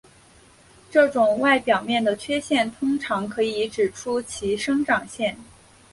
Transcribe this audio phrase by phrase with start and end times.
[0.89, 5.37] 这种外表面的缺陷通常可以指出其生长线。